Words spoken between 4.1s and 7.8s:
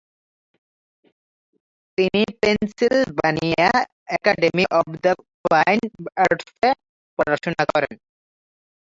academy of the Fine আর্টসে পড়াশোনা